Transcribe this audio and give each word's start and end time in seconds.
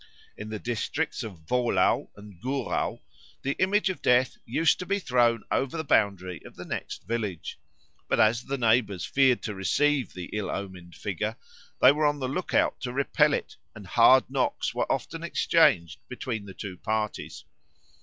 In 0.35 0.49
the 0.49 0.57
districts 0.57 1.21
of 1.21 1.45
Wohlau 1.45 2.09
and 2.17 2.41
Guhrau 2.41 3.01
the 3.43 3.55
image 3.59 3.87
of 3.91 4.01
Death 4.01 4.35
used 4.47 4.79
to 4.79 4.87
be 4.87 4.97
thrown 4.97 5.43
over 5.51 5.77
the 5.77 5.83
boundary 5.83 6.41
of 6.43 6.55
the 6.55 6.65
next 6.65 7.03
village. 7.05 7.59
But 8.07 8.19
as 8.19 8.45
the 8.45 8.57
neighbours 8.57 9.05
feared 9.05 9.43
to 9.43 9.53
receive 9.53 10.11
the 10.13 10.31
ill 10.33 10.49
omened 10.49 10.95
figure, 10.95 11.35
they 11.81 11.91
were 11.91 12.07
on 12.07 12.17
the 12.17 12.27
look 12.27 12.51
out 12.55 12.79
to 12.81 12.91
repel 12.91 13.33
it, 13.35 13.57
and 13.75 13.85
hard 13.85 14.27
knocks 14.27 14.73
were 14.73 14.91
often 14.91 15.21
exchanged 15.21 15.99
between 16.09 16.45
the 16.47 16.55
two 16.55 16.77
parties. 16.77 17.45